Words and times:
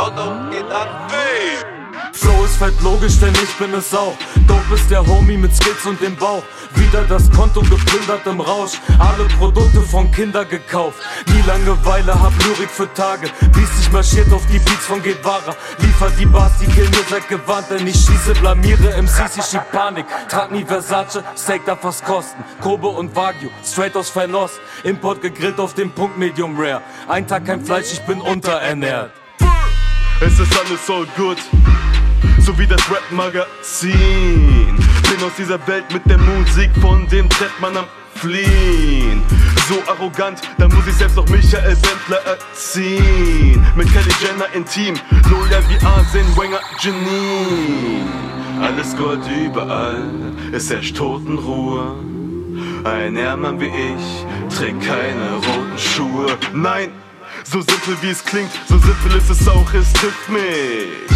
Shoutout 0.00 0.50
geht 0.50 0.70
an 0.72 0.88
Fee. 1.08 1.62
Flow 2.14 2.44
ist 2.46 2.56
fett 2.56 2.72
logisch, 2.80 3.20
denn 3.20 3.34
ich 3.34 3.54
bin 3.58 3.74
es 3.74 3.92
auch. 3.94 4.16
Dope 4.48 4.74
ist 4.74 4.90
der 4.90 5.06
Homie 5.06 5.36
mit 5.36 5.54
Skills 5.54 5.84
und 5.84 6.00
dem 6.00 6.16
Bauch. 6.16 6.42
Wieder 6.74 7.02
das 7.02 7.30
Konto 7.30 7.60
geplündert 7.60 8.24
im 8.24 8.40
Rausch. 8.40 8.80
Alle 8.98 9.28
Produkte 9.38 9.82
von 9.82 10.10
Kinder 10.10 10.46
gekauft. 10.46 10.96
Nie 11.26 11.42
Langeweile, 11.46 12.18
hab 12.18 12.32
Lyrik 12.46 12.70
für 12.70 12.90
Tage. 12.94 13.28
Biest 13.52 13.76
sich 13.76 13.92
marschiert 13.92 14.32
auf 14.32 14.40
die 14.46 14.58
Beats 14.60 14.86
von 14.86 15.02
Guevara. 15.02 15.54
Liefer 15.80 16.10
die 16.18 16.24
Bars, 16.24 16.52
die 16.62 16.72
killen 16.72 16.92
ihr 16.94 17.04
seid 17.10 17.28
gewarnt. 17.28 17.66
Denn 17.68 17.86
ich 17.86 17.96
schieße, 17.96 18.32
blamiere 18.40 19.04
ich 19.04 19.44
schieb 19.44 19.70
Panik. 19.70 20.06
Trag 20.30 20.50
nie 20.50 20.64
Versace, 20.64 21.22
Steak 21.36 21.66
darf 21.66 21.80
was 21.82 22.02
kosten. 22.02 22.42
Kobe 22.62 22.88
und 22.88 23.14
Wagyu, 23.14 23.50
straight 23.62 23.94
aus 23.96 24.08
Fernost. 24.08 24.60
Import 24.82 25.20
gegrillt 25.20 25.60
auf 25.60 25.74
dem 25.74 25.90
Punkt 25.90 26.16
Medium 26.16 26.58
Rare. 26.58 26.80
Ein 27.06 27.26
Tag 27.26 27.44
kein 27.44 27.62
Fleisch, 27.62 27.92
ich 27.92 28.00
bin 28.06 28.22
unterernährt. 28.22 29.19
Es 30.22 30.38
ist 30.38 30.54
alles 30.58 30.86
so 30.86 31.06
gut, 31.16 31.38
so 32.40 32.58
wie 32.58 32.66
das 32.66 32.80
Rap-Magazin. 32.90 34.76
Bin 34.76 35.24
aus 35.24 35.32
dieser 35.38 35.66
Welt 35.66 35.84
mit 35.94 36.04
der 36.04 36.18
Musik 36.18 36.70
von 36.78 37.08
dem 37.08 37.26
Trettmann 37.30 37.74
am 37.78 37.86
Fliehen. 38.16 39.22
So 39.66 39.82
arrogant, 39.90 40.42
da 40.58 40.68
muss 40.68 40.86
ich 40.86 40.94
selbst 40.94 41.16
noch 41.16 41.26
Michael 41.30 41.74
Wendler 41.74 42.20
erziehen. 42.26 43.64
Mit 43.74 43.90
Kelly 43.92 44.12
Jenner 44.20 44.52
intim, 44.54 44.94
Lola 45.30 45.62
wie 45.70 45.86
Arsene 45.86 46.36
Wenger 46.36 46.60
Janine. 46.80 48.04
Alles 48.60 48.94
Gold 48.98 49.20
überall, 49.26 50.04
es 50.52 50.68
herrscht 50.68 50.98
Totenruhe. 50.98 51.94
Ein 52.84 53.16
Ärmer 53.16 53.58
wie 53.58 53.68
ich 53.68 54.54
trägt 54.54 54.82
keine 54.86 55.36
roten 55.36 55.78
Schuhe. 55.78 56.26
Nein, 56.52 56.90
so 57.44 57.60
simpel 57.60 57.96
wie 58.02 58.10
es 58.10 58.24
klingt, 58.24 58.50
so 58.68 58.78
simpel 58.78 59.16
ist 59.16 59.30
es 59.30 59.48
auch, 59.48 59.72
es 59.74 59.92
trifft 59.92 60.28
mich. 60.28 61.08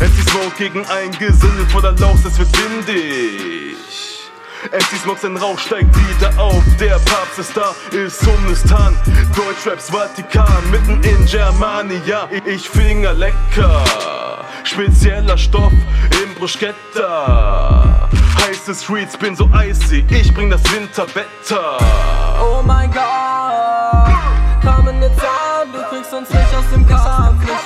Es 0.00 0.10
ist 0.10 0.28
Smoke 0.28 0.56
gegen 0.58 0.84
ein 0.86 1.10
Gesindel 1.12 1.66
voller 1.66 1.92
Laus, 1.92 2.24
es 2.24 2.38
wird 2.38 2.50
windig. 2.52 3.76
MC 4.72 5.00
Smokes 5.02 5.24
ein 5.24 5.36
Rauch 5.36 5.58
steigt 5.58 5.94
wieder 5.96 6.38
auf, 6.38 6.62
der 6.80 6.98
Papst 6.98 7.38
ist 7.38 7.56
da, 7.56 7.74
ist 7.92 8.20
Sumnistan. 8.20 8.96
Deutschraps 9.36 9.90
Vatikan, 9.90 10.70
mitten 10.70 11.00
in 11.02 11.24
Germania, 11.26 12.28
ich 12.44 12.68
finger 12.68 13.12
lecker. 13.12 13.84
Spezieller 14.64 15.38
Stoff 15.38 15.72
im 16.22 16.34
Bruschetta. 16.34 18.08
Heiße 18.40 18.74
Streets, 18.74 19.16
bin 19.16 19.36
so 19.36 19.48
icy, 19.54 20.04
ich 20.10 20.34
bring 20.34 20.50
das 20.50 20.62
Winterwetter. 20.72 21.78
Oh 22.40 22.62
mein 22.62 22.90
Gott, 22.90 23.25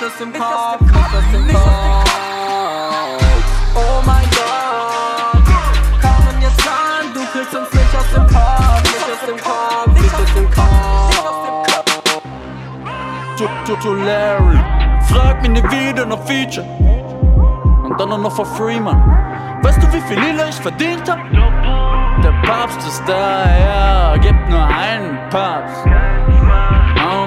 Nicht 0.01 0.13
aus 0.13 0.17
dem 0.17 0.33
Kopf, 0.33 0.81
nicht 0.81 0.95
aus 0.95 1.29
dem 1.31 1.47
Kopf. 1.53 2.11
Oh 3.75 4.01
mein 4.03 4.27
Gott, 4.31 5.45
kommen 6.01 6.41
jetzt 6.41 6.67
an, 6.67 7.13
du 7.13 7.23
kriegst 7.31 7.53
uns 7.53 7.71
nicht 7.71 7.95
aus 7.95 8.09
dem 8.15 8.25
Kopf, 8.25 8.81
nicht 8.81 9.05
aus 9.13 9.21
dem 9.27 9.37
Kopf, 9.37 9.93
nicht 10.01 10.15
aus 10.15 10.33
dem 10.33 10.49
Kopf. 10.49 10.65
to 13.83 13.93
Larry. 13.93 14.57
Frag 15.07 15.43
mich 15.43 15.51
nie 15.51 15.61
wieder 15.69 16.07
nach 16.07 16.25
Feature. 16.25 16.65
Und 17.83 17.99
dann 17.99 18.11
auch 18.11 18.17
noch 18.17 18.35
for 18.35 18.45
free, 18.45 18.79
man. 18.79 18.99
Weißt 19.61 19.83
du, 19.83 19.93
wie 19.93 20.01
viel 20.01 20.19
Lila 20.19 20.47
ich 20.49 20.55
verdient 20.55 21.07
hab? 21.11 21.19
Der 22.23 22.31
Papst 22.41 22.87
ist 22.87 23.03
da, 23.05 23.45
ja, 23.55 24.17
gibt 24.17 24.49
nur 24.49 24.65
einen 24.65 25.19
Papst. 25.29 25.85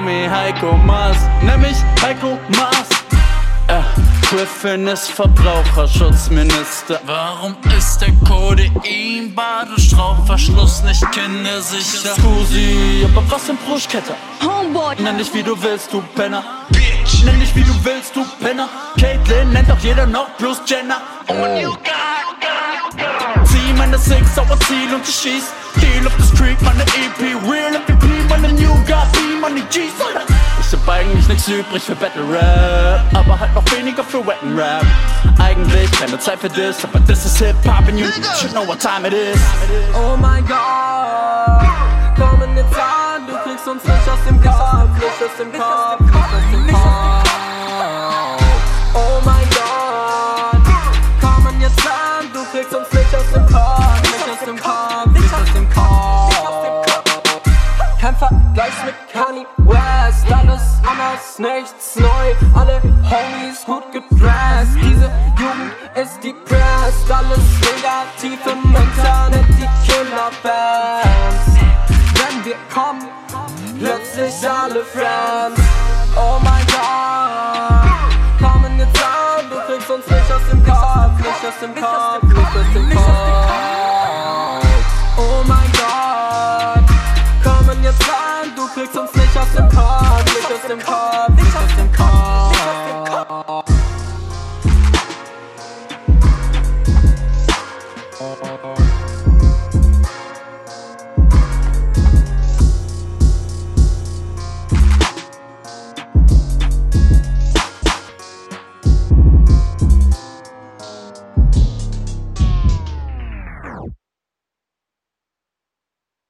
Homie 0.05 0.29
Heiko 0.29 0.77
Maas, 0.85 1.17
nämlich 1.41 1.75
Heiko 1.99 2.37
Maas. 2.49 2.89
Äh, 3.67 3.81
Griffin 4.29 4.85
ist 4.85 5.09
Verbraucherschutzminister. 5.09 7.01
Warum 7.07 7.55
ist 7.75 8.01
der 8.01 8.11
Codein-Badestrauchverschluss 8.27 10.83
nicht 10.83 11.03
kindersicher? 11.11 12.13
Scusi, 12.13 13.03
aber 13.03 13.23
was 13.31 13.45
für 13.45 13.55
Bruschkette? 13.55 14.13
Homeboy. 14.43 14.95
Nenn 15.01 15.17
dich 15.17 15.33
wie 15.33 15.41
du 15.41 15.59
willst, 15.59 15.91
du 15.91 16.03
Penner. 16.13 16.43
Bitch. 16.69 17.23
Nenn 17.23 17.39
dich 17.39 17.55
wie 17.55 17.63
du 17.63 17.73
willst, 17.83 18.15
du 18.15 18.23
Penner. 18.39 18.69
Caitlyn 19.01 19.53
nennt 19.53 19.71
auch 19.71 19.79
jeder 19.79 20.05
noch 20.05 20.37
plus 20.37 20.61
Jenner. 20.67 21.01
Oh. 21.27 21.33
Zieh 23.43 23.73
meine 23.75 23.97
Six, 23.97 24.35
sauer 24.35 24.59
Ziel 24.67 24.93
und 24.93 25.09
ich 25.09 25.15
schieß. 25.15 25.51
Deal 25.79 26.05
of 26.05 26.13
the 26.17 26.35
Street, 26.35 26.61
meine 26.61 26.83
EP. 26.83 27.19
Real 27.49 27.71
MVP, 27.71 28.07
meine 28.29 28.53
New 28.53 28.73
God, 28.85 29.11
B, 29.13 29.19
meine 29.41 29.61
G's. 29.69 29.93
Ich 30.67 30.73
hab 30.73 30.89
eigentlich 30.89 31.27
nichts 31.27 31.47
übrig 31.47 31.83
für 31.83 31.95
Battle 31.95 32.23
Rap. 32.23 33.01
Aber 33.13 33.39
halt 33.39 33.53
noch 33.53 33.63
weniger 33.71 34.03
für 34.03 34.25
Wetten 34.25 34.57
Rap. 34.57 34.83
Eigentlich 35.39 35.91
keine 35.91 36.17
Zeit 36.19 36.39
für 36.39 36.49
das, 36.49 36.83
aber 36.83 36.99
das 37.01 37.25
ist 37.25 37.37
Hip-Hop 37.37 37.87
and 37.87 37.99
you 37.99 38.07
should 38.39 38.51
know 38.51 38.65
what 38.65 38.79
time 38.79 39.07
it 39.07 39.13
is. 39.13 39.39
Oh 39.93 40.17
mein 40.17 40.43
Gott, 40.47 40.57
kommen 42.17 42.57
jetzt 42.57 42.75
an, 42.75 43.27
du 43.27 43.33
kriegst 43.43 43.67
uns 43.67 43.83
nicht 43.83 44.09
aus 44.09 44.19
dem 44.27 44.41
Kopf, 44.41 44.89
nicht 44.95 45.23
aus 45.23 45.37
dem 45.37 45.51
Kopf, 45.53 45.84
West, 59.57 60.25
alles 60.31 60.79
anders, 60.83 61.39
nichts 61.39 61.95
neu, 61.95 62.35
alle 62.53 62.81
Homies 63.09 63.65
gut 63.65 63.91
gedressed, 63.91 64.75
diese 64.75 65.11
Jugend 65.37 65.73
ist 65.95 66.23
depressed, 66.23 67.11
alles 67.11 67.39
negativ 67.61 68.39
im 68.45 68.75
Internet, 68.75 69.47
die 69.49 69.69
Killerbands. 69.85 71.47
Wenn 72.15 72.45
wir 72.45 72.57
kommen, 72.73 73.07
plötzlich 73.79 74.49
alle 74.49 74.83
Friends. 74.83 75.61
Oh 76.15 76.39
mein 76.43 76.65
Gott, 76.67 77.24